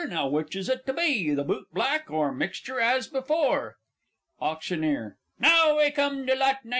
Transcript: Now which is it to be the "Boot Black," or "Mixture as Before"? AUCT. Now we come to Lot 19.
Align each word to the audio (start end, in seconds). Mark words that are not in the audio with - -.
Now 0.09 0.25
which 0.27 0.55
is 0.55 0.67
it 0.67 0.87
to 0.87 0.93
be 0.93 1.31
the 1.35 1.43
"Boot 1.43 1.67
Black," 1.71 2.09
or 2.09 2.31
"Mixture 2.31 2.79
as 2.79 3.05
Before"? 3.07 3.75
AUCT. 4.41 5.13
Now 5.37 5.77
we 5.77 5.91
come 5.91 6.25
to 6.25 6.33
Lot 6.33 6.65
19. 6.65 6.69